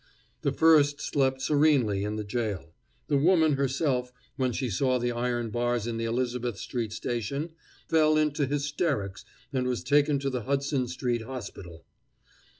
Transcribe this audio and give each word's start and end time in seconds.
The 0.41 0.51
first 0.51 0.99
slept 0.99 1.43
serenely 1.43 2.03
in 2.03 2.15
the 2.15 2.23
jail. 2.23 2.73
The 3.07 3.19
woman 3.19 3.53
herself, 3.53 4.11
when 4.35 4.51
she 4.51 4.67
saw 4.67 4.97
the 4.97 5.11
iron 5.11 5.51
bars 5.51 5.85
in 5.85 5.97
the 5.97 6.05
Elizabeth 6.05 6.57
street 6.57 6.91
station, 6.91 7.51
fell 7.87 8.17
into 8.17 8.47
hysterics 8.47 9.25
and 9.53 9.67
was 9.67 9.83
taken 9.83 10.17
to 10.17 10.31
the 10.31 10.41
Hudson 10.41 10.87
Street 10.87 11.21
Hospital. 11.21 11.85